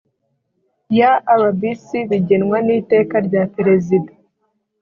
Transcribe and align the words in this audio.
ya 0.99 1.11
rbc 1.41 1.87
bigenwa 2.09 2.57
n 2.65 2.69
iteka 2.79 3.15
rya 3.27 3.43
perezida 3.55 4.11